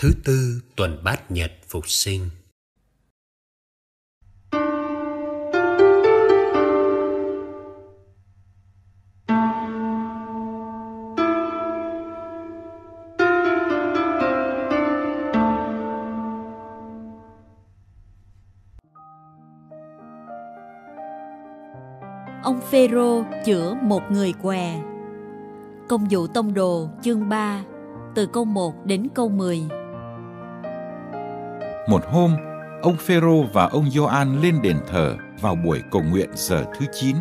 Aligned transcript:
Thứ 0.00 0.12
tư, 0.24 0.60
tuần 0.76 1.00
bát 1.04 1.30
nhật 1.30 1.52
phục 1.68 1.88
sinh 1.88 2.28
Ông 22.42 22.60
Phêrô 22.70 23.22
chữa 23.46 23.74
một 23.82 24.02
người 24.10 24.32
què. 24.42 24.82
Công 25.88 26.06
vụ 26.10 26.26
tông 26.26 26.54
đồ 26.54 26.88
chương 27.02 27.28
3 27.28 27.64
từ 28.14 28.26
câu 28.26 28.44
1 28.44 28.86
đến 28.86 29.08
câu 29.14 29.28
10. 29.28 29.68
Một 31.88 32.04
hôm, 32.06 32.36
ông 32.82 32.96
Phêrô 32.96 33.42
và 33.52 33.66
ông 33.66 33.90
Gioan 33.90 34.40
lên 34.40 34.62
đền 34.62 34.76
thờ 34.88 35.16
vào 35.40 35.54
buổi 35.54 35.82
cầu 35.90 36.02
nguyện 36.02 36.30
giờ 36.34 36.64
thứ 36.78 36.86
9. 36.92 37.16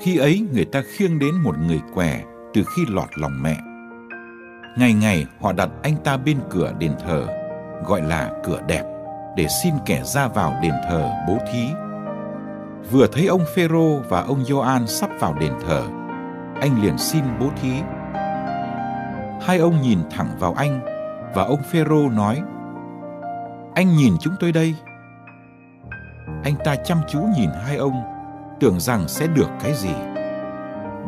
Khi 0.00 0.16
ấy 0.16 0.46
người 0.52 0.64
ta 0.64 0.82
khiêng 0.86 1.18
đến 1.18 1.34
một 1.34 1.58
người 1.58 1.80
què 1.94 2.20
từ 2.54 2.62
khi 2.76 2.82
lọt 2.88 3.08
lòng 3.18 3.42
mẹ. 3.42 3.56
Ngày 4.78 4.92
ngày 4.92 5.26
họ 5.40 5.52
đặt 5.52 5.68
anh 5.82 5.96
ta 6.04 6.16
bên 6.16 6.38
cửa 6.50 6.72
đền 6.78 6.92
thờ, 7.06 7.26
gọi 7.86 8.02
là 8.02 8.30
cửa 8.44 8.60
đẹp, 8.66 8.82
để 9.36 9.46
xin 9.62 9.74
kẻ 9.86 10.02
ra 10.04 10.28
vào 10.28 10.54
đền 10.62 10.74
thờ 10.90 11.10
bố 11.28 11.38
thí. 11.52 11.66
Vừa 12.90 13.06
thấy 13.06 13.26
ông 13.26 13.44
Phêrô 13.54 13.98
và 14.08 14.20
ông 14.20 14.44
Gioan 14.44 14.86
sắp 14.86 15.10
vào 15.20 15.34
đền 15.40 15.52
thờ, 15.66 15.82
anh 16.60 16.82
liền 16.82 16.98
xin 16.98 17.24
bố 17.40 17.46
thí. 17.62 17.72
Hai 19.42 19.58
ông 19.58 19.82
nhìn 19.82 19.98
thẳng 20.10 20.30
vào 20.38 20.54
anh 20.54 20.80
và 21.34 21.44
ông 21.44 21.62
Phêrô 21.62 22.08
nói: 22.08 22.42
anh 23.78 23.96
nhìn 23.96 24.14
chúng 24.20 24.34
tôi 24.40 24.52
đây. 24.52 24.74
Anh 26.44 26.54
ta 26.64 26.76
chăm 26.76 26.98
chú 27.08 27.20
nhìn 27.36 27.50
hai 27.66 27.76
ông, 27.76 28.02
tưởng 28.60 28.80
rằng 28.80 29.08
sẽ 29.08 29.26
được 29.26 29.48
cái 29.60 29.74
gì. 29.74 29.94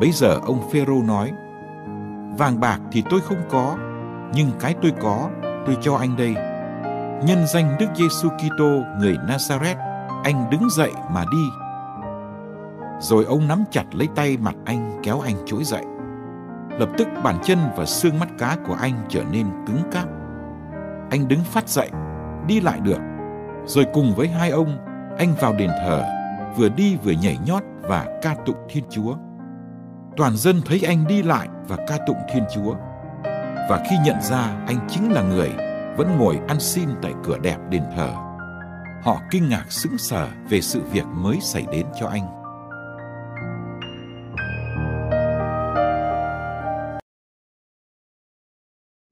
Bấy 0.01 0.11
giờ 0.13 0.39
ông 0.47 0.71
phêrô 0.73 1.03
nói, 1.03 1.33
vàng 2.39 2.61
bạc 2.61 2.79
thì 2.93 3.03
tôi 3.11 3.21
không 3.21 3.43
có, 3.51 3.77
nhưng 4.35 4.51
cái 4.61 4.75
tôi 4.83 4.93
có, 5.01 5.29
tôi 5.67 5.77
cho 5.81 5.97
anh 5.97 6.17
đây. 6.17 6.35
Nhân 7.27 7.47
danh 7.47 7.77
đức 7.79 7.87
giêsu 7.95 8.29
kitô, 8.29 8.83
người 8.99 9.17
nazareth, 9.29 9.77
anh 10.25 10.51
đứng 10.51 10.71
dậy 10.71 10.93
mà 11.11 11.25
đi. 11.33 11.45
Rồi 13.01 13.25
ông 13.25 13.49
nắm 13.49 13.65
chặt 13.71 13.85
lấy 13.93 14.09
tay 14.15 14.37
mặt 14.37 14.55
anh, 14.65 15.01
kéo 15.03 15.21
anh 15.21 15.37
trỗi 15.47 15.65
dậy. 15.65 15.85
Lập 16.79 16.89
tức 16.99 17.09
bàn 17.25 17.39
chân 17.43 17.59
và 17.77 17.85
xương 17.85 18.19
mắt 18.19 18.29
cá 18.39 18.57
của 18.67 18.77
anh 18.81 18.95
trở 19.09 19.23
nên 19.33 19.47
cứng 19.67 19.83
cáp. 19.93 20.09
Anh 21.11 21.29
đứng 21.29 21.41
phát 21.45 21.69
dậy 21.69 21.91
đi 22.51 22.61
lại 22.61 22.81
được. 22.81 22.99
Rồi 23.67 23.87
cùng 23.93 24.15
với 24.15 24.29
hai 24.29 24.51
ông, 24.51 24.79
anh 25.19 25.35
vào 25.41 25.53
đền 25.53 25.71
thờ, 25.85 26.05
vừa 26.57 26.69
đi 26.69 26.97
vừa 26.97 27.13
nhảy 27.23 27.39
nhót 27.47 27.63
và 27.83 28.07
ca 28.23 28.35
tụng 28.47 28.57
Thiên 28.69 28.85
Chúa. 28.91 29.15
Toàn 30.17 30.37
dân 30.37 30.61
thấy 30.67 30.81
anh 30.87 31.07
đi 31.07 31.23
lại 31.23 31.49
và 31.69 31.77
ca 31.87 31.99
tụng 32.07 32.17
Thiên 32.33 32.45
Chúa. 32.55 32.75
Và 33.71 33.85
khi 33.91 33.97
nhận 34.05 34.17
ra 34.23 34.65
anh 34.67 34.89
chính 34.89 35.13
là 35.13 35.23
người 35.23 35.51
vẫn 35.97 36.19
ngồi 36.19 36.39
ăn 36.49 36.61
xin 36.61 36.89
tại 37.03 37.13
cửa 37.25 37.39
đẹp 37.39 37.57
đền 37.71 37.83
thờ, 37.97 38.11
họ 39.03 39.21
kinh 39.31 39.49
ngạc 39.49 39.65
sững 39.69 39.99
sờ 39.99 40.29
về 40.49 40.61
sự 40.61 40.83
việc 40.93 41.07
mới 41.07 41.39
xảy 41.41 41.67
đến 41.73 41.87
cho 42.01 42.07
anh. 42.07 42.40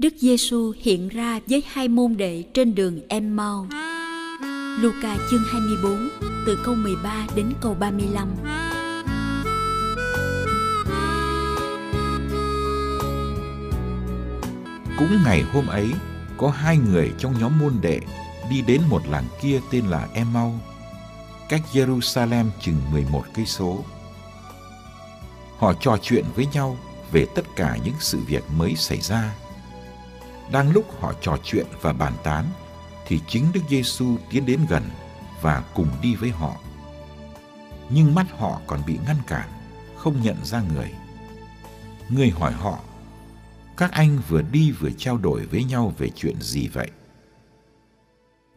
Đức 0.03 0.15
Giêsu 0.19 0.73
hiện 0.83 1.09
ra 1.09 1.41
với 1.47 1.63
hai 1.67 1.89
môn 1.89 2.17
đệ 2.17 2.45
trên 2.55 2.75
đường 2.75 3.01
Emmaus. 3.09 3.69
Luca 4.81 5.17
chương 5.31 5.43
24 5.53 6.09
từ 6.47 6.59
câu 6.65 6.75
13 6.75 7.27
đến 7.37 7.53
câu 7.61 7.75
35. 7.75 8.29
Cũng 14.99 15.19
ngày 15.25 15.43
hôm 15.43 15.67
ấy, 15.67 15.89
có 16.37 16.51
hai 16.51 16.77
người 16.77 17.13
trong 17.19 17.35
nhóm 17.41 17.59
môn 17.59 17.73
đệ 17.81 18.01
đi 18.51 18.63
đến 18.63 18.81
một 18.89 19.03
làng 19.11 19.27
kia 19.43 19.61
tên 19.71 19.87
là 19.87 20.09
Emmaus, 20.15 20.55
cách 21.49 21.63
Jerusalem 21.73 22.45
chừng 22.61 22.81
11 22.93 23.25
cây 23.35 23.47
số. 23.47 23.85
Họ 25.57 25.73
trò 25.81 25.99
chuyện 26.03 26.25
với 26.37 26.47
nhau 26.53 26.77
về 27.13 27.27
tất 27.35 27.43
cả 27.57 27.79
những 27.85 27.95
sự 28.01 28.19
việc 28.29 28.43
mới 28.57 28.75
xảy 28.77 29.01
ra 29.01 29.35
đang 30.53 30.73
lúc 30.73 31.01
họ 31.01 31.13
trò 31.21 31.37
chuyện 31.45 31.67
và 31.81 31.93
bàn 31.93 32.13
tán 32.23 32.45
thì 33.07 33.21
chính 33.27 33.45
Đức 33.53 33.61
Giêsu 33.69 34.17
tiến 34.31 34.47
đến 34.47 34.61
gần 34.69 34.83
và 35.41 35.63
cùng 35.75 35.89
đi 36.03 36.15
với 36.15 36.31
họ. 36.31 36.57
Nhưng 37.91 38.15
mắt 38.15 38.27
họ 38.39 38.61
còn 38.67 38.81
bị 38.87 38.99
ngăn 39.07 39.17
cản, 39.27 39.49
không 39.97 40.23
nhận 40.23 40.37
ra 40.45 40.63
người. 40.75 40.93
Người 42.09 42.31
hỏi 42.31 42.53
họ, 42.53 42.79
các 43.77 43.93
anh 43.93 44.19
vừa 44.29 44.43
đi 44.43 44.73
vừa 44.73 44.91
trao 44.99 45.19
đổi 45.19 45.47
với 45.47 45.65
nhau 45.65 45.93
về 45.99 46.11
chuyện 46.15 46.41
gì 46.41 46.69
vậy? 46.69 46.91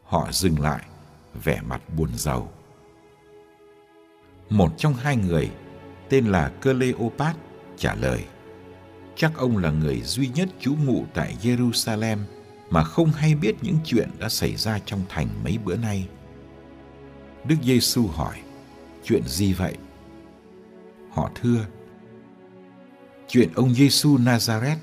Họ 0.03 0.31
dừng 0.31 0.59
lại, 0.59 0.85
vẻ 1.43 1.61
mặt 1.61 1.81
buồn 1.97 2.09
rầu. 2.15 2.51
Một 4.49 4.73
trong 4.77 4.93
hai 4.93 5.15
người, 5.15 5.51
tên 6.09 6.25
là 6.25 6.51
Cleopat, 6.61 7.35
trả 7.77 7.95
lời– 7.95 8.25
chắc 9.15 9.37
ông 9.37 9.57
là 9.57 9.71
người 9.71 10.01
duy 10.01 10.27
nhất 10.27 10.49
trú 10.59 10.75
ngụ 10.85 11.05
tại 11.13 11.35
Jerusalem 11.41 12.17
mà 12.69 12.83
không 12.83 13.11
hay 13.11 13.35
biết 13.35 13.55
những 13.61 13.77
chuyện 13.85 14.09
đã 14.19 14.29
xảy 14.29 14.55
ra 14.55 14.79
trong 14.85 15.01
thành 15.09 15.27
mấy 15.43 15.57
bữa 15.65 15.77
nay. 15.77 16.07
Đức 17.43 17.55
Giêsu 17.63 18.07
hỏi, 18.07 18.35
chuyện 19.03 19.23
gì 19.25 19.53
vậy? 19.53 19.75
Họ 21.11 21.31
thưa, 21.41 21.65
chuyện 23.27 23.49
ông 23.55 23.73
Giêsu 23.73 24.17
Nazareth, 24.17 24.77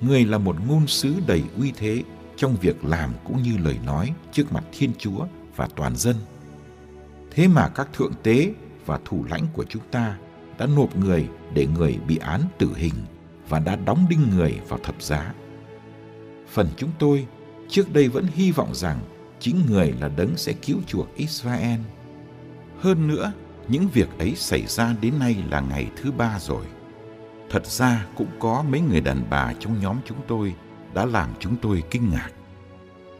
người 0.00 0.24
là 0.24 0.38
một 0.38 0.56
ngôn 0.68 0.86
sứ 0.86 1.14
đầy 1.26 1.42
uy 1.58 1.72
thế 1.76 2.02
trong 2.36 2.56
việc 2.56 2.84
làm 2.84 3.12
cũng 3.24 3.42
như 3.42 3.58
lời 3.58 3.78
nói 3.84 4.12
trước 4.32 4.52
mặt 4.52 4.64
Thiên 4.72 4.92
Chúa 4.98 5.26
và 5.56 5.68
toàn 5.76 5.96
dân. 5.96 6.16
Thế 7.30 7.48
mà 7.48 7.68
các 7.68 7.88
thượng 7.92 8.12
tế 8.22 8.54
và 8.86 9.00
thủ 9.04 9.24
lãnh 9.30 9.46
của 9.52 9.64
chúng 9.68 9.82
ta 9.90 10.18
đã 10.58 10.66
nộp 10.66 10.96
người 10.96 11.28
để 11.54 11.66
người 11.66 11.98
bị 12.08 12.16
án 12.16 12.40
tử 12.58 12.72
hình 12.76 12.94
và 13.48 13.58
đã 13.58 13.76
đóng 13.76 14.06
đinh 14.08 14.30
người 14.36 14.60
vào 14.68 14.78
thập 14.78 15.02
giá. 15.02 15.34
Phần 16.48 16.68
chúng 16.76 16.90
tôi 16.98 17.26
trước 17.68 17.92
đây 17.92 18.08
vẫn 18.08 18.26
hy 18.34 18.52
vọng 18.52 18.74
rằng 18.74 19.00
chính 19.40 19.66
người 19.66 19.94
là 20.00 20.08
đấng 20.08 20.36
sẽ 20.36 20.52
cứu 20.52 20.78
chuộc 20.86 21.14
Israel. 21.14 21.80
Hơn 22.80 23.08
nữa, 23.08 23.32
những 23.68 23.88
việc 23.88 24.08
ấy 24.18 24.34
xảy 24.36 24.66
ra 24.66 24.94
đến 25.00 25.18
nay 25.18 25.36
là 25.50 25.60
ngày 25.60 25.86
thứ 25.96 26.12
ba 26.12 26.38
rồi. 26.40 26.64
Thật 27.50 27.66
ra 27.66 28.06
cũng 28.16 28.28
có 28.38 28.64
mấy 28.68 28.80
người 28.80 29.00
đàn 29.00 29.22
bà 29.30 29.52
trong 29.60 29.80
nhóm 29.80 29.96
chúng 30.04 30.18
tôi 30.28 30.54
đã 30.94 31.04
làm 31.06 31.30
chúng 31.38 31.56
tôi 31.56 31.82
kinh 31.90 32.10
ngạc. 32.10 32.30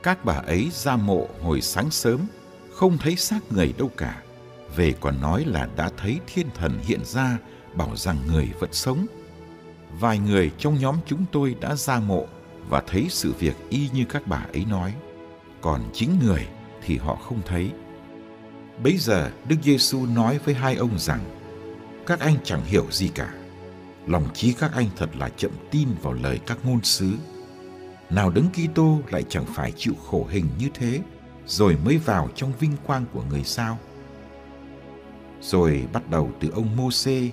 Các 0.03 0.25
bà 0.25 0.35
ấy 0.35 0.71
ra 0.73 0.97
mộ 0.97 1.29
hồi 1.43 1.61
sáng 1.61 1.91
sớm, 1.91 2.21
không 2.73 2.99
thấy 2.99 3.17
xác 3.17 3.41
người 3.53 3.75
đâu 3.79 3.91
cả. 3.97 4.23
Về 4.77 4.95
còn 5.01 5.21
nói 5.21 5.45
là 5.47 5.69
đã 5.77 5.91
thấy 5.97 6.21
thiên 6.27 6.47
thần 6.55 6.79
hiện 6.83 7.05
ra 7.05 7.39
bảo 7.75 7.97
rằng 7.97 8.17
người 8.27 8.49
vẫn 8.61 8.73
sống 8.73 9.07
Vài 9.93 10.19
người 10.19 10.50
trong 10.58 10.79
nhóm 10.79 10.96
chúng 11.06 11.25
tôi 11.32 11.56
đã 11.61 11.76
ra 11.76 12.00
mộ 12.00 12.26
và 12.69 12.82
thấy 12.87 13.06
sự 13.11 13.32
việc 13.38 13.56
y 13.69 13.88
như 13.93 14.05
các 14.05 14.26
bà 14.26 14.46
ấy 14.52 14.64
nói. 14.64 14.94
Còn 15.61 15.82
chính 15.93 16.19
người 16.25 16.46
thì 16.85 16.96
họ 16.96 17.14
không 17.14 17.40
thấy. 17.46 17.70
Bấy 18.82 18.96
giờ 18.99 19.31
Đức 19.49 19.56
Giêsu 19.62 20.06
nói 20.06 20.38
với 20.44 20.55
hai 20.55 20.76
ông 20.76 20.99
rằng 20.99 21.20
các 22.06 22.20
anh 22.20 22.37
chẳng 22.44 22.64
hiểu 22.64 22.87
gì 22.90 23.08
cả. 23.08 23.35
Lòng 24.06 24.29
trí 24.35 24.52
các 24.52 24.73
anh 24.75 24.87
thật 24.96 25.17
là 25.17 25.29
chậm 25.29 25.50
tin 25.70 25.88
vào 26.02 26.12
lời 26.12 26.40
các 26.46 26.58
ngôn 26.64 26.82
sứ. 26.82 27.12
Nào 28.11 28.31
đấng 28.31 28.49
Kitô 28.50 29.00
lại 29.11 29.25
chẳng 29.29 29.44
phải 29.46 29.73
chịu 29.76 29.94
khổ 30.06 30.26
hình 30.31 30.46
như 30.58 30.69
thế 30.75 31.00
rồi 31.46 31.76
mới 31.85 31.99
vào 31.99 32.29
trong 32.35 32.52
vinh 32.61 32.76
quang 32.87 33.05
của 33.12 33.23
người 33.31 33.44
sao? 33.44 33.79
Rồi 35.40 35.87
bắt 35.93 36.11
đầu 36.11 36.31
từ 36.40 36.50
ông 36.50 36.76
Môsê 36.76 37.31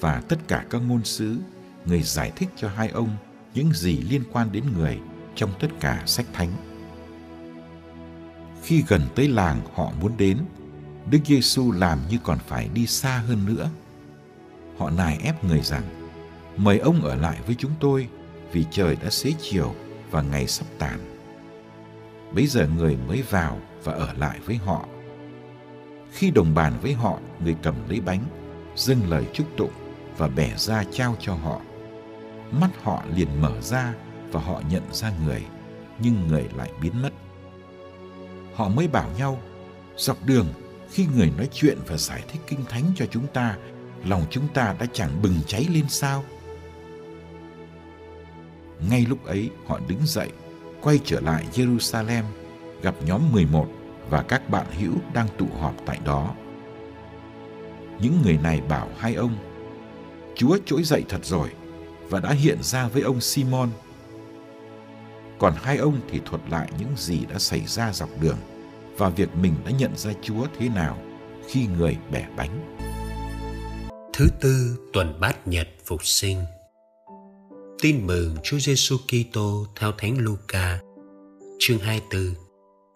và 0.00 0.22
tất 0.28 0.48
cả 0.48 0.64
các 0.70 0.78
ngôn 0.78 1.04
sứ, 1.04 1.36
người 1.84 2.02
giải 2.02 2.32
thích 2.36 2.48
cho 2.56 2.68
hai 2.68 2.88
ông 2.88 3.10
những 3.54 3.72
gì 3.72 3.96
liên 3.96 4.22
quan 4.32 4.52
đến 4.52 4.64
người 4.76 4.98
trong 5.34 5.50
tất 5.60 5.68
cả 5.80 6.02
sách 6.06 6.26
thánh. 6.32 6.50
Khi 8.62 8.84
gần 8.88 9.02
tới 9.14 9.28
làng 9.28 9.60
họ 9.74 9.92
muốn 10.00 10.16
đến, 10.16 10.38
Đức 11.10 11.18
Giêsu 11.24 11.72
làm 11.72 11.98
như 12.10 12.18
còn 12.22 12.38
phải 12.46 12.68
đi 12.74 12.86
xa 12.86 13.18
hơn 13.18 13.46
nữa. 13.46 13.70
Họ 14.78 14.90
nài 14.90 15.18
ép 15.22 15.44
người 15.44 15.60
rằng, 15.60 15.82
mời 16.56 16.78
ông 16.78 17.02
ở 17.02 17.14
lại 17.14 17.38
với 17.46 17.54
chúng 17.54 17.72
tôi 17.80 18.08
vì 18.52 18.64
trời 18.70 18.96
đã 19.02 19.10
xế 19.10 19.32
chiều 19.40 19.74
và 20.10 20.22
ngày 20.22 20.46
sắp 20.46 20.66
tàn. 20.78 20.98
Bấy 22.34 22.46
giờ 22.46 22.68
người 22.76 22.96
mới 23.08 23.22
vào 23.22 23.60
và 23.84 23.92
ở 23.92 24.12
lại 24.12 24.38
với 24.44 24.56
họ. 24.56 24.86
Khi 26.12 26.30
đồng 26.30 26.54
bàn 26.54 26.72
với 26.82 26.92
họ, 26.92 27.18
người 27.44 27.56
cầm 27.62 27.74
lấy 27.88 28.00
bánh, 28.00 28.24
dâng 28.76 29.10
lời 29.10 29.24
chúc 29.32 29.46
tụng 29.56 29.72
và 30.16 30.28
bẻ 30.28 30.52
ra 30.56 30.84
trao 30.92 31.16
cho 31.20 31.34
họ. 31.34 31.60
Mắt 32.50 32.70
họ 32.82 33.02
liền 33.16 33.40
mở 33.40 33.60
ra 33.60 33.94
và 34.32 34.40
họ 34.40 34.62
nhận 34.70 34.82
ra 34.92 35.12
người, 35.26 35.42
nhưng 35.98 36.28
người 36.28 36.48
lại 36.56 36.70
biến 36.82 37.02
mất. 37.02 37.10
Họ 38.54 38.68
mới 38.68 38.88
bảo 38.88 39.10
nhau, 39.18 39.38
dọc 39.96 40.16
đường 40.26 40.46
khi 40.90 41.06
người 41.16 41.32
nói 41.36 41.48
chuyện 41.52 41.78
và 41.86 41.96
giải 41.96 42.22
thích 42.28 42.40
kinh 42.46 42.64
thánh 42.68 42.84
cho 42.96 43.06
chúng 43.06 43.26
ta, 43.26 43.56
lòng 44.04 44.22
chúng 44.30 44.48
ta 44.54 44.74
đã 44.80 44.86
chẳng 44.92 45.22
bừng 45.22 45.36
cháy 45.46 45.66
lên 45.70 45.84
sao? 45.88 46.24
Ngay 48.90 49.06
lúc 49.08 49.24
ấy 49.24 49.50
họ 49.66 49.80
đứng 49.88 50.06
dậy, 50.06 50.30
quay 50.82 51.00
trở 51.04 51.20
lại 51.20 51.46
Jerusalem, 51.52 52.22
gặp 52.82 52.94
nhóm 53.06 53.32
11 53.32 53.68
và 54.10 54.22
các 54.22 54.50
bạn 54.50 54.66
hữu 54.78 54.94
đang 55.14 55.28
tụ 55.38 55.46
họp 55.60 55.74
tại 55.86 55.98
đó. 56.04 56.34
Những 58.00 58.22
người 58.22 58.38
này 58.42 58.60
bảo 58.68 58.88
hai 58.98 59.14
ông, 59.14 59.36
Chúa 60.34 60.58
trỗi 60.66 60.82
dậy 60.82 61.04
thật 61.08 61.24
rồi 61.24 61.48
và 62.08 62.20
đã 62.20 62.30
hiện 62.30 62.58
ra 62.62 62.88
với 62.88 63.02
ông 63.02 63.20
Simon. 63.20 63.68
Còn 65.38 65.54
hai 65.56 65.76
ông 65.76 66.00
thì 66.10 66.20
thuật 66.24 66.42
lại 66.50 66.70
những 66.78 66.92
gì 66.96 67.20
đã 67.30 67.38
xảy 67.38 67.66
ra 67.66 67.92
dọc 67.92 68.08
đường 68.20 68.38
và 68.96 69.08
việc 69.08 69.36
mình 69.36 69.54
đã 69.64 69.70
nhận 69.70 69.96
ra 69.96 70.12
Chúa 70.22 70.46
thế 70.58 70.68
nào 70.68 70.98
khi 71.48 71.66
người 71.66 71.96
bẻ 72.12 72.26
bánh. 72.36 72.76
Thứ 74.12 74.26
tư 74.40 74.78
tuần 74.92 75.20
bát 75.20 75.48
nhật 75.48 75.68
phục 75.84 76.06
sinh. 76.06 76.44
Tin 77.82 78.06
mừng 78.06 78.36
Chúa 78.42 78.58
Giêsu 78.58 78.96
Kitô 78.96 79.66
theo 79.76 79.92
Thánh 79.98 80.18
Luca, 80.18 80.80
chương 81.58 81.78
24, 81.78 82.34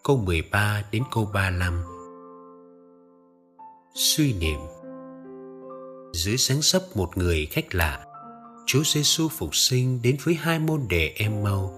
câu 0.05 0.17
13 0.17 0.83
đến 0.93 1.03
câu 1.13 1.31
35. 1.35 1.85
Suy 3.95 4.33
niệm 4.33 4.59
Dưới 6.13 6.37
sáng 6.37 6.63
sấp 6.63 6.83
một 6.95 7.19
người 7.19 7.47
khách 7.47 7.75
lạ, 7.75 8.05
Chúa 8.71 8.83
Giêsu 8.85 9.29
phục 9.29 9.57
sinh 9.57 10.03
đến 10.03 10.17
với 10.25 10.35
hai 10.35 10.59
môn 10.59 10.87
đệ 10.89 11.13
em 11.17 11.43
mau. 11.43 11.75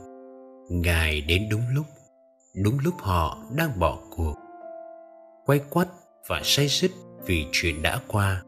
Ngài 0.70 1.20
đến 1.20 1.48
đúng 1.50 1.62
lúc, 1.74 1.86
đúng 2.64 2.78
lúc 2.78 2.94
họ 2.98 3.38
đang 3.56 3.78
bỏ 3.78 3.98
cuộc. 4.10 4.34
Quay 5.46 5.60
quắt 5.70 5.88
và 6.28 6.40
say 6.44 6.68
sứt 6.68 6.90
vì 7.26 7.46
chuyện 7.52 7.82
đã 7.82 8.00
qua. 8.06 8.42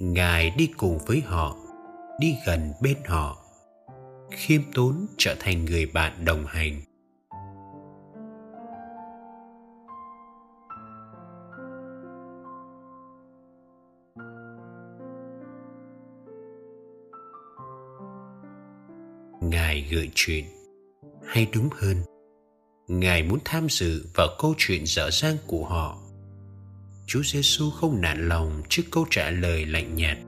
Ngài 0.00 0.50
đi 0.50 0.66
cùng 0.76 0.98
với 1.06 1.20
họ, 1.20 1.56
đi 2.20 2.36
gần 2.46 2.72
bên 2.82 2.96
họ. 3.06 3.44
Khiêm 4.30 4.60
tốn 4.74 5.06
trở 5.18 5.34
thành 5.40 5.64
người 5.64 5.86
bạn 5.86 6.24
đồng 6.24 6.46
hành 6.46 6.80
gợi 19.94 20.10
chuyện. 20.14 20.44
Hay 21.26 21.48
đúng 21.54 21.68
hơn, 21.72 21.96
ngài 22.88 23.22
muốn 23.22 23.38
tham 23.44 23.66
dự 23.70 24.06
vào 24.14 24.28
câu 24.38 24.54
chuyện 24.58 24.86
dở 24.86 25.10
dang 25.10 25.36
của 25.46 25.64
họ. 25.64 25.98
Chúa 27.06 27.22
giêsu 27.22 27.70
không 27.70 28.00
nản 28.00 28.28
lòng 28.28 28.62
trước 28.68 28.82
câu 28.90 29.06
trả 29.10 29.30
lời 29.30 29.66
lạnh 29.66 29.94
nhạt. 29.96 30.18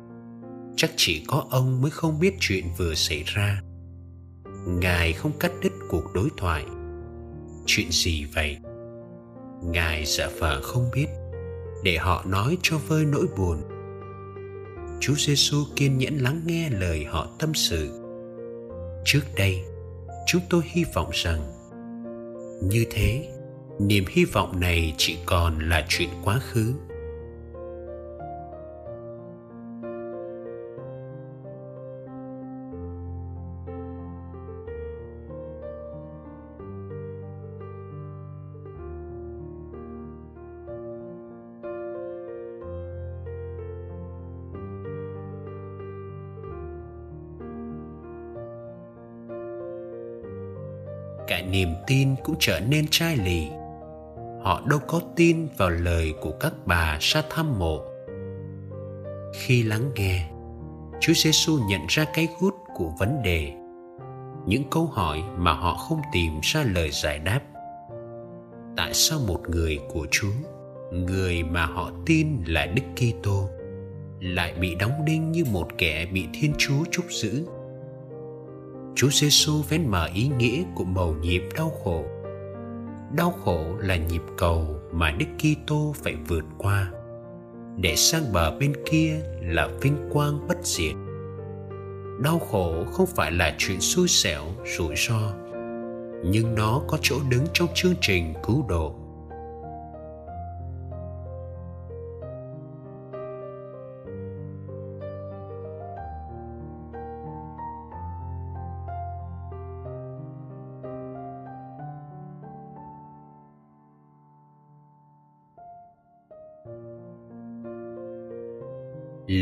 Chắc 0.76 0.90
chỉ 0.96 1.24
có 1.26 1.46
ông 1.50 1.82
mới 1.82 1.90
không 1.90 2.20
biết 2.20 2.34
chuyện 2.40 2.64
vừa 2.78 2.94
xảy 2.94 3.22
ra. 3.26 3.60
Ngài 4.66 5.12
không 5.12 5.32
cắt 5.38 5.52
đứt 5.62 5.72
cuộc 5.88 6.14
đối 6.14 6.28
thoại. 6.36 6.64
Chuyện 7.66 7.86
gì 7.90 8.24
vậy? 8.24 8.56
Ngài 9.64 10.04
giả 10.06 10.28
vờ 10.38 10.62
không 10.62 10.90
biết, 10.94 11.06
để 11.85 11.96
họ 11.96 12.25
nói 12.26 12.58
cho 12.62 12.78
vơi 12.78 13.04
nỗi 13.04 13.26
buồn. 13.37 13.62
Chúa 15.00 15.14
giêsu 15.14 15.64
kiên 15.76 15.99
nhẫn 15.99 16.18
lắng 16.18 16.40
nghe 16.46 16.70
lời 16.70 17.04
họ 17.04 17.28
tâm 17.38 17.54
sự 17.54 18.05
trước 19.06 19.20
đây, 19.36 19.64
chúng 20.26 20.42
tôi 20.50 20.62
hy 20.66 20.84
vọng 20.94 21.10
rằng, 21.12 21.40
như 22.62 22.84
thế, 22.90 23.28
niềm 23.80 24.04
hy 24.08 24.25
vọng 24.25 24.60
này 24.60 24.94
chỉ 24.96 25.16
còn 25.26 25.68
là 25.68 25.84
chuyện 25.88 26.08
quá 26.25 26.38
khứ. 26.38 26.75
Cả 51.26 51.42
niềm 51.42 51.75
tin 51.87 52.14
cũng 52.25 52.37
trở 52.38 52.61
nên 52.61 52.87
chai 52.90 53.16
lì. 53.16 53.49
Họ 54.42 54.62
đâu 54.66 54.78
có 54.87 55.00
tin 55.16 55.49
vào 55.56 55.71
lời 55.71 56.14
của 56.21 56.33
các 56.40 56.52
bà 56.66 56.99
sa 57.00 57.23
thăm 57.30 57.59
mộ. 57.59 57.83
Khi 59.35 59.62
lắng 59.62 59.90
nghe, 59.95 60.28
chúa 61.00 61.12
giêsu 61.12 61.59
nhận 61.68 61.80
ra 61.88 62.04
cái 62.14 62.28
gút 62.40 62.54
của 62.75 62.90
vấn 62.99 63.23
đề, 63.23 63.52
những 64.47 64.62
câu 64.71 64.87
hỏi 64.87 65.23
mà 65.37 65.52
họ 65.52 65.75
không 65.75 66.00
tìm 66.12 66.33
ra 66.42 66.62
lời 66.62 66.90
giải 66.90 67.18
đáp. 67.18 67.40
Tại 68.76 68.95
sao 68.95 69.18
một 69.26 69.40
người 69.49 69.78
của 69.92 70.06
chúa, 70.11 70.33
người 70.92 71.42
mà 71.42 71.66
họ 71.66 71.90
tin 72.06 72.28
là 72.47 72.66
đức 72.66 72.83
kitô, 72.97 73.49
lại 74.21 74.54
bị 74.61 74.75
đóng 74.75 75.04
đinh 75.04 75.33
như 75.33 75.45
một 75.45 75.68
kẻ 75.78 76.06
bị 76.12 76.26
thiên 76.35 76.52
chúa 76.59 76.85
trúc 76.90 77.04
giữ? 77.11 77.47
Chúa 78.96 79.10
Giêsu 79.10 79.62
vén 79.68 79.90
mở 79.90 80.08
ý 80.14 80.28
nghĩa 80.38 80.62
của 80.74 80.84
mầu 80.84 81.14
nhiệm 81.14 81.42
đau 81.56 81.72
khổ. 81.84 82.04
Đau 83.16 83.30
khổ 83.44 83.64
là 83.78 83.96
nhịp 83.96 84.22
cầu 84.38 84.80
mà 84.92 85.10
Đức 85.10 85.26
Kitô 85.38 85.94
phải 86.02 86.14
vượt 86.28 86.44
qua 86.58 86.90
để 87.76 87.96
sang 87.96 88.32
bờ 88.32 88.58
bên 88.58 88.72
kia 88.90 89.20
là 89.40 89.68
vinh 89.80 89.96
quang 90.12 90.48
bất 90.48 90.56
diệt. 90.62 90.94
Đau 92.24 92.38
khổ 92.38 92.84
không 92.92 93.06
phải 93.06 93.32
là 93.32 93.54
chuyện 93.58 93.80
xui 93.80 94.08
xẻo, 94.08 94.44
rủi 94.76 94.94
ro, 94.96 95.32
nhưng 96.24 96.54
nó 96.54 96.82
có 96.88 96.98
chỗ 97.02 97.16
đứng 97.30 97.44
trong 97.52 97.68
chương 97.74 97.94
trình 98.00 98.34
cứu 98.46 98.64
độ 98.68 98.94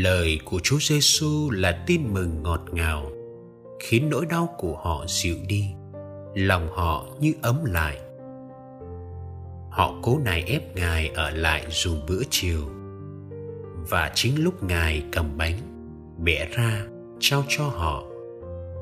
Lời 0.03 0.39
của 0.45 0.59
Chúa 0.63 0.77
Giêsu 0.79 1.51
là 1.51 1.83
tin 1.87 2.13
mừng 2.13 2.43
ngọt 2.43 2.61
ngào, 2.71 3.11
khiến 3.79 4.09
nỗi 4.09 4.25
đau 4.25 4.55
của 4.57 4.77
họ 4.77 5.05
dịu 5.07 5.35
đi, 5.47 5.65
lòng 6.35 6.69
họ 6.71 7.05
như 7.19 7.33
ấm 7.41 7.65
lại. 7.65 7.99
Họ 9.71 9.99
cố 10.01 10.19
nài 10.25 10.43
ép 10.43 10.75
Ngài 10.75 11.09
ở 11.09 11.29
lại 11.29 11.65
dùng 11.69 12.05
bữa 12.07 12.21
chiều. 12.29 12.61
Và 13.89 14.11
chính 14.15 14.43
lúc 14.43 14.63
Ngài 14.63 15.03
cầm 15.11 15.37
bánh, 15.37 15.57
bẻ 16.23 16.47
ra 16.51 16.85
trao 17.19 17.43
cho 17.47 17.63
họ 17.63 18.03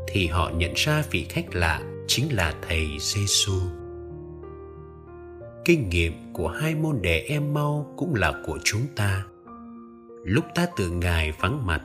thì 0.07 0.27
họ 0.27 0.51
nhận 0.55 0.71
ra 0.75 1.03
vị 1.11 1.25
khách 1.29 1.55
lạ 1.55 1.81
chính 2.07 2.35
là 2.35 2.53
thầy 2.67 2.87
Giêsu. 2.99 3.59
Kinh 5.65 5.89
nghiệm 5.89 6.13
của 6.33 6.47
hai 6.47 6.75
môn 6.75 7.01
đệ 7.01 7.19
em 7.19 7.53
mau 7.53 7.93
cũng 7.97 8.15
là 8.15 8.33
của 8.45 8.59
chúng 8.63 8.87
ta. 8.95 9.25
Lúc 10.23 10.45
ta 10.55 10.67
tưởng 10.75 10.99
Ngài 10.99 11.31
vắng 11.31 11.65
mặt, 11.65 11.81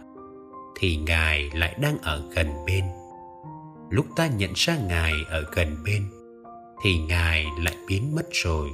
thì 0.77 0.97
Ngài 0.97 1.51
lại 1.55 1.77
đang 1.81 1.99
ở 1.99 2.23
gần 2.35 2.47
bên. 2.67 2.85
Lúc 3.91 4.07
ta 4.17 4.27
nhận 4.27 4.53
ra 4.55 4.77
Ngài 4.77 5.13
ở 5.29 5.45
gần 5.53 5.77
bên, 5.85 6.03
thì 6.83 6.99
Ngài 6.99 7.47
lại 7.59 7.77
biến 7.89 8.17
mất 8.17 8.27
rồi. 8.33 8.69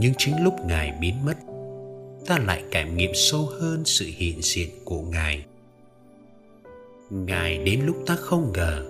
Nhưng 0.00 0.12
chính 0.18 0.44
lúc 0.44 0.54
ngài 0.66 0.92
biến 1.00 1.14
mất, 1.24 1.36
ta 2.26 2.38
lại 2.38 2.62
cảm 2.70 2.96
nghiệm 2.96 3.10
sâu 3.14 3.46
hơn 3.60 3.82
sự 3.84 4.06
hiện 4.16 4.42
diện 4.42 4.70
của 4.84 5.02
ngài. 5.02 5.44
Ngài 7.10 7.58
đến 7.58 7.80
lúc 7.86 7.96
ta 8.06 8.16
không 8.16 8.52
ngờ. 8.54 8.86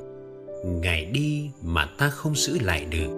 Ngài 0.65 1.05
đi 1.05 1.51
mà 1.63 1.87
ta 1.99 2.11
không 2.11 2.35
giữ 2.35 2.59
lại 2.59 2.85
được. 2.85 3.09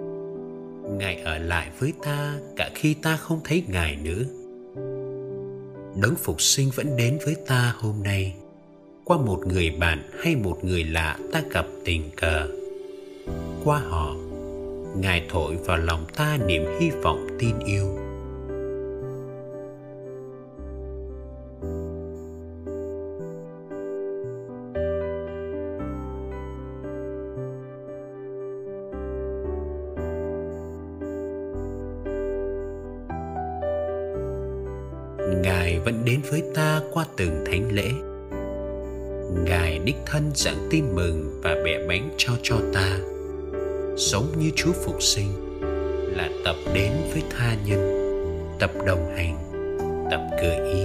Ngài 0.89 1.21
ở 1.21 1.37
lại 1.37 1.69
với 1.79 1.93
ta 2.03 2.39
cả 2.55 2.69
khi 2.75 2.93
ta 2.93 3.17
không 3.17 3.39
thấy 3.43 3.63
ngài 3.67 3.95
nữa. 3.95 4.23
Đấng 6.01 6.15
phục 6.15 6.41
sinh 6.41 6.69
vẫn 6.75 6.97
đến 6.97 7.19
với 7.25 7.35
ta 7.47 7.73
hôm 7.77 8.03
nay. 8.03 8.33
Qua 9.05 9.17
một 9.17 9.39
người 9.47 9.69
bạn 9.69 10.09
hay 10.19 10.35
một 10.35 10.63
người 10.63 10.83
lạ 10.83 11.17
ta 11.31 11.43
gặp 11.51 11.65
tình 11.85 12.09
cờ. 12.15 12.47
Qua 13.63 13.79
họ 13.79 14.15
ngài 14.95 15.25
thổi 15.29 15.57
vào 15.65 15.77
lòng 15.77 16.05
ta 16.15 16.37
niềm 16.45 16.65
hy 16.79 16.89
vọng 16.89 17.27
tin 17.39 17.59
yêu. 17.65 17.85
Ngài 35.43 35.79
vẫn 35.79 36.05
đến 36.05 36.19
với 36.31 36.43
ta 36.55 36.81
qua 36.93 37.05
từng 37.17 37.43
thánh 37.45 37.71
lễ. 37.71 37.91
Ngài 39.45 39.79
đích 39.79 39.95
thân 40.05 40.31
giảng 40.35 40.67
tin 40.69 40.85
mừng 40.95 41.41
và 41.43 41.55
bẻ 41.65 41.87
bánh 41.87 42.09
cho 42.17 42.33
cho 42.43 42.55
ta 42.73 43.12
sống 43.97 44.25
như 44.37 44.51
Chúa 44.55 44.71
phục 44.71 45.01
sinh 45.01 45.27
là 46.15 46.29
tập 46.45 46.55
đến 46.73 46.91
với 47.13 47.23
tha 47.29 47.55
nhân, 47.65 47.79
tập 48.59 48.71
đồng 48.87 49.15
hành, 49.15 49.37
tập 50.11 50.21
gợi 50.41 50.73
ý, 50.73 50.83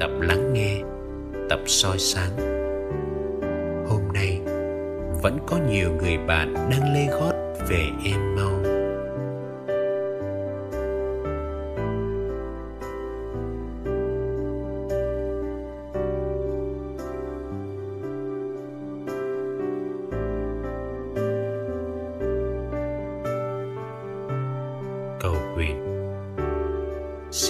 tập 0.00 0.10
lắng 0.20 0.52
nghe, 0.52 0.80
tập 1.50 1.60
soi 1.66 1.98
sáng. 1.98 2.36
Hôm 3.88 4.00
nay 4.14 4.40
vẫn 5.22 5.38
có 5.46 5.58
nhiều 5.70 5.90
người 6.02 6.18
bạn 6.26 6.54
đang 6.54 6.94
lê 6.94 7.06
gót 7.20 7.32
về 7.68 7.84
em 8.04 8.36
mau 8.36 8.63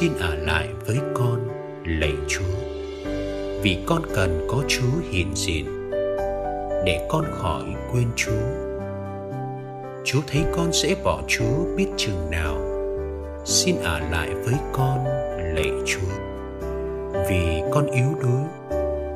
xin 0.04 0.12
ở 0.20 0.34
lại 0.34 0.68
với 0.86 0.98
con, 1.14 1.48
lạy 1.84 2.12
chúa. 2.28 2.54
Vì 3.62 3.78
con 3.86 4.02
cần 4.14 4.46
có 4.48 4.62
chúa 4.68 5.00
hiện 5.10 5.30
diện, 5.34 5.90
để 6.84 7.06
con 7.08 7.24
khỏi 7.30 7.64
quên 7.92 8.06
chúa. 8.16 8.32
Chúa 10.04 10.20
thấy 10.26 10.42
con 10.56 10.72
sẽ 10.72 10.94
bỏ 11.04 11.22
chúa 11.28 11.76
biết 11.76 11.86
chừng 11.96 12.30
nào. 12.30 12.56
Xin 13.44 13.76
ở 13.82 14.00
lại 14.10 14.30
với 14.44 14.54
con, 14.72 15.04
lạy 15.54 15.70
chúa. 15.86 16.14
Vì 17.28 17.62
con 17.70 17.86
yếu 17.86 18.08
đuối, 18.22 18.42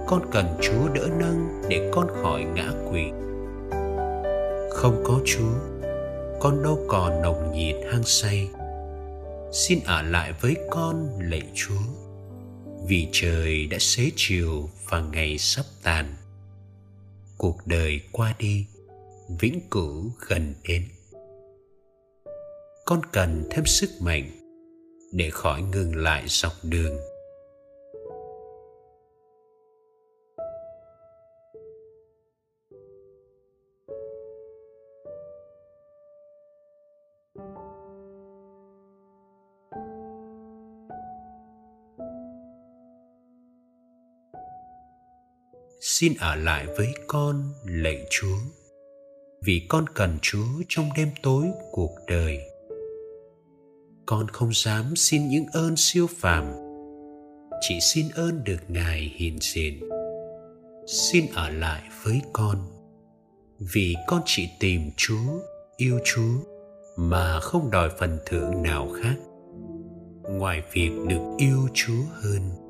con 0.06 0.22
cần 0.30 0.46
chúa 0.60 0.88
đỡ 0.94 1.08
nâng 1.18 1.62
để 1.68 1.90
con 1.94 2.06
khỏi 2.22 2.44
ngã 2.54 2.70
quỵ. 2.90 3.04
Không 4.70 5.02
có 5.04 5.14
chúa 5.24 5.67
con 6.40 6.62
đâu 6.62 6.84
còn 6.88 7.22
nồng 7.22 7.52
nhiệt 7.52 7.76
hăng 7.92 8.02
say. 8.04 8.48
Xin 9.52 9.80
ở 9.84 10.02
lại 10.02 10.32
với 10.40 10.56
con, 10.70 11.18
lạy 11.20 11.42
chúa, 11.54 11.80
vì 12.86 13.08
trời 13.12 13.66
đã 13.66 13.78
xế 13.80 14.10
chiều 14.16 14.70
và 14.88 15.00
ngày 15.00 15.38
sắp 15.38 15.64
tàn. 15.82 16.14
Cuộc 17.36 17.66
đời 17.66 18.00
qua 18.12 18.34
đi, 18.38 18.66
vĩnh 19.40 19.60
cửu 19.70 20.10
gần 20.28 20.54
đến. 20.68 20.88
Con 22.86 23.00
cần 23.12 23.44
thêm 23.50 23.66
sức 23.66 23.90
mạnh 24.00 24.30
để 25.12 25.30
khỏi 25.30 25.62
ngừng 25.62 25.96
lại 25.96 26.24
dọc 26.26 26.52
đường. 26.62 26.96
Xin 46.00 46.14
ở 46.18 46.36
lại 46.36 46.66
với 46.76 46.94
con, 47.06 47.52
lạy 47.64 48.06
chúa. 48.10 48.36
Vì 49.42 49.66
con 49.68 49.84
cần 49.94 50.18
chúa 50.22 50.62
trong 50.68 50.88
đêm 50.96 51.08
tối 51.22 51.46
cuộc 51.72 51.90
đời. 52.08 52.38
Con 54.06 54.28
không 54.28 54.50
dám 54.52 54.96
xin 54.96 55.28
những 55.28 55.46
ơn 55.52 55.76
siêu 55.76 56.06
phàm. 56.16 56.44
Chỉ 57.60 57.78
xin 57.80 58.06
ơn 58.14 58.44
được 58.44 58.60
ngài 58.68 59.12
hiện 59.16 59.38
diện. 59.40 59.88
Xin 60.86 61.26
ở 61.34 61.50
lại 61.50 61.82
với 62.02 62.20
con. 62.32 62.58
Vì 63.58 63.94
con 64.06 64.22
chỉ 64.24 64.48
tìm 64.60 64.80
chúa, 64.96 65.40
yêu 65.76 65.98
chúa, 66.04 66.38
mà 66.96 67.40
không 67.40 67.70
đòi 67.70 67.90
phần 67.98 68.18
thưởng 68.26 68.62
nào 68.62 68.88
khác. 69.02 69.16
Ngoài 70.22 70.62
việc 70.72 70.90
được 71.08 71.36
yêu 71.38 71.68
chúa 71.74 72.02
hơn 72.12 72.67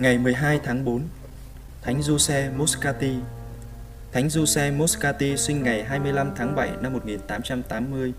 Ngày 0.00 0.18
12 0.18 0.60
tháng 0.64 0.84
4 0.84 1.02
Thánh 1.82 2.02
Giuse 2.02 2.50
Moscati 2.56 3.12
Thánh 4.12 4.30
Giuse 4.30 4.70
Moscati 4.70 5.36
sinh 5.36 5.62
ngày 5.62 5.84
25 5.84 6.30
tháng 6.36 6.54
7 6.54 6.70
năm 6.80 6.92
1880 6.92 8.12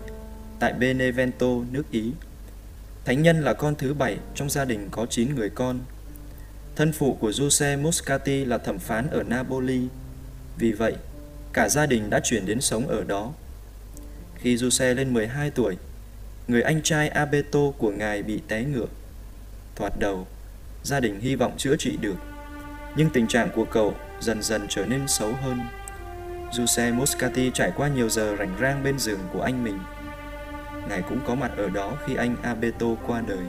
tại 0.60 0.72
Benevento, 0.72 1.46
nước 1.70 1.90
Ý. 1.90 2.12
Thánh 3.04 3.22
nhân 3.22 3.40
là 3.40 3.54
con 3.54 3.74
thứ 3.74 3.94
bảy 3.94 4.18
trong 4.34 4.50
gia 4.50 4.64
đình 4.64 4.88
có 4.90 5.06
9 5.06 5.34
người 5.34 5.50
con. 5.50 5.80
Thân 6.76 6.92
phụ 6.92 7.16
của 7.20 7.32
Giuse 7.32 7.76
Moscati 7.76 8.44
là 8.44 8.58
thẩm 8.58 8.78
phán 8.78 9.10
ở 9.10 9.22
Napoli. 9.22 9.80
Vì 10.58 10.72
vậy, 10.72 10.96
cả 11.52 11.68
gia 11.68 11.86
đình 11.86 12.10
đã 12.10 12.20
chuyển 12.24 12.46
đến 12.46 12.60
sống 12.60 12.88
ở 12.88 13.04
đó. 13.04 13.32
Khi 14.34 14.56
Giuse 14.56 14.94
lên 14.94 15.14
12 15.14 15.50
tuổi, 15.50 15.76
người 16.48 16.62
anh 16.62 16.82
trai 16.82 17.08
Abeto 17.08 17.70
của 17.78 17.90
ngài 17.90 18.22
bị 18.22 18.40
té 18.48 18.64
ngựa. 18.64 18.88
Thoạt 19.76 19.92
đầu, 19.98 20.26
gia 20.82 21.00
đình 21.00 21.20
hy 21.20 21.36
vọng 21.36 21.52
chữa 21.56 21.76
trị 21.76 21.96
được, 22.00 22.16
nhưng 22.96 23.10
tình 23.10 23.26
trạng 23.26 23.48
của 23.54 23.64
cậu 23.64 23.94
dần 24.20 24.42
dần 24.42 24.66
trở 24.68 24.86
nên 24.86 25.08
xấu 25.08 25.32
hơn. 25.42 25.60
Giuse 26.52 26.90
Moscati 26.92 27.50
trải 27.54 27.72
qua 27.76 27.88
nhiều 27.88 28.08
giờ 28.08 28.36
rảnh 28.38 28.56
rang 28.60 28.82
bên 28.84 28.98
giường 28.98 29.20
của 29.32 29.42
anh 29.42 29.64
mình. 29.64 29.78
Ngài 30.88 31.02
cũng 31.02 31.18
có 31.26 31.34
mặt 31.34 31.50
ở 31.56 31.68
đó 31.68 31.92
khi 32.06 32.14
anh 32.14 32.36
Abeto 32.42 32.86
qua 33.06 33.22
đời. 33.28 33.46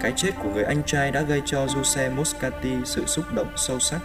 Cái 0.00 0.12
chết 0.16 0.30
của 0.42 0.50
người 0.54 0.64
anh 0.64 0.82
trai 0.86 1.10
đã 1.10 1.22
gây 1.22 1.42
cho 1.44 1.66
Giuse 1.66 2.10
Moscati 2.10 2.72
sự 2.84 3.06
xúc 3.06 3.24
động 3.34 3.52
sâu 3.56 3.78
sắc. 3.78 4.00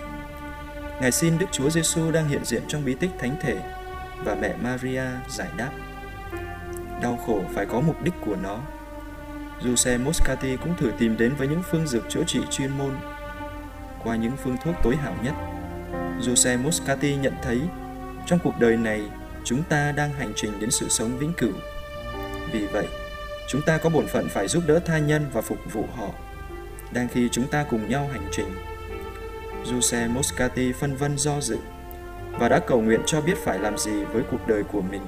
Ngài 1.02 1.12
xin 1.12 1.38
Đức 1.38 1.46
Chúa 1.52 1.70
Giêsu 1.70 2.12
đang 2.12 2.28
hiện 2.28 2.46
diện 2.46 2.64
trong 2.68 2.86
bí 2.86 2.96
tích 2.96 3.12
thánh 3.20 3.36
thể 3.42 3.58
và 4.24 4.36
mẹ 4.36 4.56
Maria 4.62 5.04
giải 5.30 5.50
đáp. 5.58 5.72
Đau 7.02 7.20
khổ 7.28 7.42
phải 7.54 7.66
có 7.66 7.82
mục 7.82 8.04
đích 8.04 8.14
của 8.26 8.36
nó. 8.44 8.60
Giuse 9.62 9.98
Moscati 9.98 10.58
cũng 10.58 10.78
thử 10.78 10.92
tìm 10.98 11.18
đến 11.18 11.36
với 11.36 11.48
những 11.48 11.64
phương 11.72 11.88
dược 11.88 12.10
chữa 12.10 12.24
trị 12.28 12.40
chuyên 12.52 12.78
môn 12.78 12.92
qua 14.04 14.16
những 14.16 14.38
phương 14.44 14.58
thuốc 14.64 14.76
tối 14.84 14.96
hảo 14.96 15.16
nhất. 15.24 15.34
Giuse 16.22 16.58
Moscati 16.58 17.16
nhận 17.16 17.34
thấy 17.44 17.62
trong 18.26 18.40
cuộc 18.44 18.54
đời 18.60 18.78
này 18.78 19.02
chúng 19.44 19.64
ta 19.64 19.92
đang 19.92 20.14
hành 20.14 20.34
trình 20.36 20.60
đến 20.60 20.72
sự 20.72 20.90
sống 20.90 21.18
vĩnh 21.18 21.34
cửu. 21.34 21.54
Vì 22.52 22.68
vậy, 22.68 22.88
chúng 23.48 23.62
ta 23.62 23.78
có 23.78 23.90
bổn 23.90 24.08
phận 24.08 24.30
phải 24.30 24.48
giúp 24.48 24.64
đỡ 24.68 24.80
tha 24.80 24.98
nhân 24.98 25.26
và 25.34 25.42
phục 25.42 25.74
vụ 25.74 25.86
họ. 25.96 26.10
Đang 26.92 27.08
khi 27.08 27.30
chúng 27.32 27.48
ta 27.48 27.64
cùng 27.64 27.90
nhau 27.90 28.10
hành 28.14 28.28
trình, 28.32 28.48
Giuse 29.66 30.08
Moscati 30.08 30.72
phân 30.74 30.96
vân 30.96 31.18
do 31.18 31.42
dự 31.42 31.58
và 32.32 32.50
đã 32.50 32.60
cầu 32.60 32.82
nguyện 32.82 33.02
cho 33.06 33.22
biết 33.22 33.38
phải 33.38 33.60
làm 33.60 33.78
gì 33.78 34.04
với 34.04 34.24
cuộc 34.32 34.48
đời 34.48 34.64
của 34.64 34.82
mình. 34.82 35.02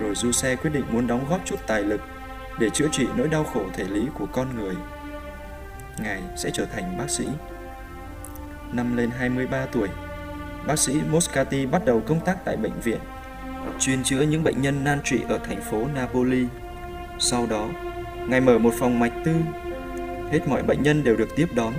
Rồi 0.00 0.14
Giuse 0.14 0.56
quyết 0.56 0.70
định 0.70 0.84
muốn 0.90 1.06
đóng 1.06 1.26
góp 1.30 1.40
chút 1.44 1.56
tài 1.66 1.82
lực 1.82 2.00
để 2.58 2.70
chữa 2.70 2.88
trị 2.92 3.06
nỗi 3.16 3.28
đau 3.28 3.44
khổ 3.44 3.62
thể 3.74 3.84
lý 3.84 4.06
của 4.18 4.26
con 4.32 4.56
người. 4.56 4.74
Ngài 6.02 6.22
sẽ 6.36 6.50
trở 6.50 6.64
thành 6.64 6.98
bác 6.98 7.10
sĩ. 7.10 7.26
Năm 8.72 8.96
lên 8.96 9.10
23 9.10 9.66
tuổi, 9.66 9.88
bác 10.66 10.78
sĩ 10.78 11.00
Moscati 11.10 11.66
bắt 11.66 11.84
đầu 11.84 12.02
công 12.06 12.20
tác 12.24 12.44
tại 12.44 12.56
bệnh 12.56 12.80
viện, 12.80 13.00
chuyên 13.78 14.02
chữa 14.02 14.20
những 14.20 14.44
bệnh 14.44 14.62
nhân 14.62 14.84
nan 14.84 14.98
trị 15.04 15.20
ở 15.28 15.38
thành 15.38 15.60
phố 15.60 15.86
Napoli. 15.94 16.46
Sau 17.18 17.46
đó, 17.46 17.68
Ngài 18.28 18.40
mở 18.40 18.58
một 18.58 18.74
phòng 18.78 18.98
mạch 18.98 19.12
tư. 19.24 19.34
Hết 20.30 20.40
mọi 20.48 20.62
bệnh 20.62 20.82
nhân 20.82 21.04
đều 21.04 21.16
được 21.16 21.28
tiếp 21.36 21.46
đón, 21.54 21.72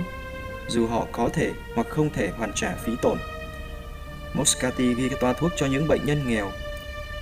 dù 0.68 0.86
họ 0.86 1.06
có 1.12 1.28
thể 1.32 1.52
hoặc 1.74 1.86
không 1.88 2.10
thể 2.10 2.30
hoàn 2.36 2.52
trả 2.54 2.74
phí 2.74 2.92
tổn. 3.02 3.18
Moscati 4.34 4.94
ghi 4.94 5.08
toa 5.20 5.32
thuốc 5.32 5.52
cho 5.56 5.66
những 5.66 5.88
bệnh 5.88 6.06
nhân 6.06 6.28
nghèo, 6.28 6.50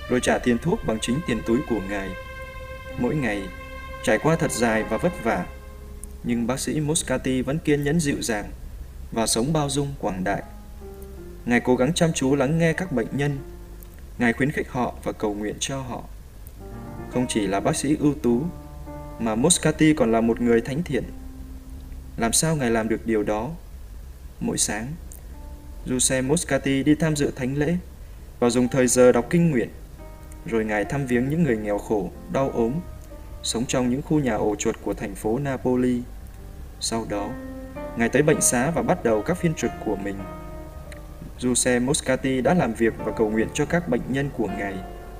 rồi 0.09 0.19
trả 0.19 0.37
tiền 0.37 0.57
thuốc 0.57 0.79
bằng 0.85 0.99
chính 1.01 1.19
tiền 1.27 1.41
túi 1.45 1.59
của 1.69 1.79
Ngài. 1.89 2.09
Mỗi 3.01 3.15
ngày, 3.15 3.41
trải 4.03 4.17
qua 4.17 4.35
thật 4.35 4.51
dài 4.51 4.83
và 4.83 4.97
vất 4.97 5.23
vả, 5.23 5.45
nhưng 6.23 6.47
bác 6.47 6.59
sĩ 6.59 6.79
Moscati 6.79 7.41
vẫn 7.41 7.59
kiên 7.59 7.83
nhẫn 7.83 7.99
dịu 7.99 8.21
dàng 8.21 8.45
và 9.11 9.27
sống 9.27 9.53
bao 9.53 9.69
dung 9.69 9.93
quảng 9.99 10.23
đại. 10.23 10.43
Ngài 11.45 11.59
cố 11.59 11.75
gắng 11.75 11.93
chăm 11.93 12.13
chú 12.13 12.35
lắng 12.35 12.57
nghe 12.57 12.73
các 12.73 12.91
bệnh 12.91 13.07
nhân, 13.11 13.37
Ngài 14.17 14.33
khuyến 14.33 14.51
khích 14.51 14.69
họ 14.69 14.93
và 15.03 15.11
cầu 15.11 15.33
nguyện 15.33 15.55
cho 15.59 15.81
họ. 15.81 16.03
Không 17.13 17.25
chỉ 17.29 17.47
là 17.47 17.59
bác 17.59 17.75
sĩ 17.75 17.95
ưu 17.99 18.13
tú, 18.13 18.41
mà 19.19 19.35
Moscati 19.35 19.93
còn 19.93 20.11
là 20.11 20.21
một 20.21 20.41
người 20.41 20.61
thánh 20.61 20.83
thiện. 20.83 21.03
Làm 22.17 22.33
sao 22.33 22.55
Ngài 22.55 22.71
làm 22.71 22.89
được 22.89 23.05
điều 23.05 23.23
đó? 23.23 23.49
Mỗi 24.39 24.57
sáng, 24.57 24.87
Giuse 25.85 26.21
Moscati 26.21 26.83
đi 26.83 26.95
tham 26.95 27.15
dự 27.15 27.31
thánh 27.35 27.57
lễ 27.57 27.75
và 28.39 28.49
dùng 28.49 28.67
thời 28.67 28.87
giờ 28.87 29.11
đọc 29.11 29.27
kinh 29.29 29.51
nguyện. 29.51 29.69
Rồi 30.45 30.65
Ngài 30.65 30.85
thăm 30.85 31.05
viếng 31.05 31.29
những 31.29 31.43
người 31.43 31.57
nghèo 31.57 31.77
khổ, 31.77 32.09
đau 32.33 32.49
ốm, 32.49 32.73
sống 33.43 33.65
trong 33.65 33.89
những 33.89 34.01
khu 34.01 34.19
nhà 34.19 34.33
ổ 34.33 34.55
chuột 34.55 34.75
của 34.83 34.93
thành 34.93 35.15
phố 35.15 35.39
Napoli. 35.39 36.01
Sau 36.79 37.05
đó, 37.09 37.29
Ngài 37.97 38.09
tới 38.09 38.21
bệnh 38.21 38.41
xá 38.41 38.71
và 38.71 38.81
bắt 38.81 39.03
đầu 39.03 39.21
các 39.21 39.37
phiên 39.37 39.53
trực 39.53 39.71
của 39.85 39.95
mình. 39.95 40.15
Giuse 41.39 41.79
Moscati 41.79 42.41
đã 42.41 42.53
làm 42.53 42.73
việc 42.73 42.93
và 42.97 43.11
cầu 43.11 43.29
nguyện 43.29 43.47
cho 43.53 43.65
các 43.65 43.89
bệnh 43.89 44.01
nhân 44.09 44.29
của 44.37 44.47
Ngài 44.57 44.73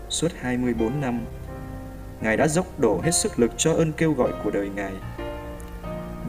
suốt 0.10 0.31
24 0.39 1.01
năm. 1.01 1.25
Ngài 2.21 2.38
đã 2.38 2.47
dốc 2.47 2.79
đổ 2.79 3.01
hết 3.03 3.12
sức 3.12 3.39
lực 3.39 3.51
cho 3.57 3.73
ơn 3.73 3.91
kêu 3.91 4.13
gọi 4.13 4.31
của 4.43 4.51
đời 4.51 4.69
Ngài. 4.75 4.93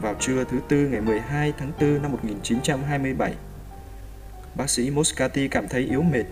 Vào 0.01 0.15
trưa 0.19 0.43
thứ 0.43 0.59
Tư 0.67 0.87
ngày 0.91 1.01
12 1.01 1.53
tháng 1.57 1.71
4 1.81 2.01
năm 2.01 2.11
1927, 2.11 3.33
bác 4.55 4.69
sĩ 4.69 4.91
Moscati 4.91 5.47
cảm 5.47 5.67
thấy 5.67 5.81
yếu 5.81 6.01
mệt. 6.01 6.25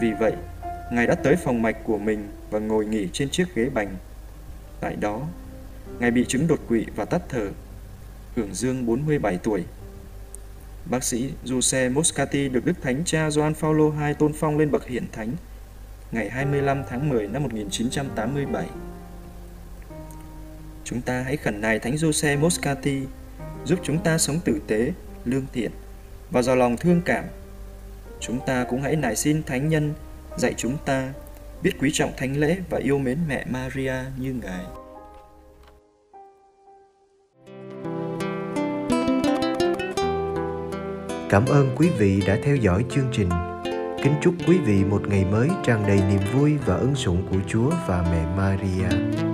Vì 0.00 0.12
vậy, 0.20 0.32
Ngài 0.90 1.06
đã 1.06 1.14
tới 1.14 1.36
phòng 1.36 1.62
mạch 1.62 1.76
của 1.84 1.98
mình 1.98 2.28
và 2.50 2.58
ngồi 2.58 2.86
nghỉ 2.86 3.08
trên 3.12 3.30
chiếc 3.30 3.54
ghế 3.54 3.68
bành. 3.74 3.96
Tại 4.80 4.96
đó, 4.96 5.26
Ngài 5.98 6.10
bị 6.10 6.24
chứng 6.28 6.46
đột 6.46 6.60
quỵ 6.68 6.86
và 6.96 7.04
tắt 7.04 7.22
thở, 7.28 7.50
hưởng 8.36 8.54
dương 8.54 8.86
47 8.86 9.38
tuổi. 9.42 9.64
Bác 10.90 11.04
sĩ 11.04 11.30
Giuse 11.44 11.88
Moscati 11.88 12.48
được 12.48 12.64
Đức 12.64 12.82
Thánh 12.82 13.02
cha 13.04 13.30
Gioan 13.30 13.54
Phaolô 13.54 13.92
II 14.06 14.14
tôn 14.14 14.32
phong 14.32 14.58
lên 14.58 14.70
bậc 14.70 14.86
hiển 14.86 15.04
thánh 15.12 15.32
ngày 16.12 16.30
25 16.30 16.82
tháng 16.88 17.08
10 17.08 17.28
năm 17.28 17.42
1987. 17.42 18.66
Chúng 20.84 21.00
ta 21.00 21.22
hãy 21.22 21.36
khẩn 21.36 21.60
nài 21.60 21.78
Thánh 21.78 21.96
Giuse 21.96 22.36
Moscati 22.36 23.02
giúp 23.64 23.78
chúng 23.82 24.02
ta 24.02 24.18
sống 24.18 24.40
tử 24.44 24.60
tế, 24.66 24.92
lương 25.24 25.46
thiện 25.52 25.70
và 26.30 26.42
giàu 26.42 26.56
lòng 26.56 26.76
thương 26.76 27.02
cảm. 27.04 27.24
Chúng 28.20 28.40
ta 28.46 28.64
cũng 28.64 28.82
hãy 28.82 28.96
nài 28.96 29.16
xin 29.16 29.42
Thánh 29.42 29.68
Nhân 29.68 29.94
dạy 30.36 30.54
chúng 30.56 30.76
ta 30.84 31.12
biết 31.62 31.72
quý 31.80 31.90
trọng 31.92 32.12
thánh 32.16 32.36
lễ 32.36 32.56
và 32.70 32.78
yêu 32.78 32.98
mến 32.98 33.18
mẹ 33.28 33.44
Maria 33.50 33.94
như 34.18 34.34
Ngài. 34.42 34.64
Cảm 41.30 41.46
ơn 41.46 41.74
quý 41.76 41.88
vị 41.98 42.22
đã 42.26 42.38
theo 42.44 42.56
dõi 42.56 42.84
chương 42.90 43.08
trình. 43.12 43.28
Kính 44.02 44.14
chúc 44.22 44.34
quý 44.46 44.58
vị 44.58 44.84
một 44.84 45.02
ngày 45.08 45.24
mới 45.24 45.48
tràn 45.64 45.86
đầy 45.86 46.00
niềm 46.10 46.20
vui 46.32 46.56
và 46.66 46.74
ân 46.74 46.94
sủng 46.94 47.26
của 47.30 47.38
Chúa 47.48 47.70
và 47.86 48.02
mẹ 48.02 48.26
Maria. 48.36 49.29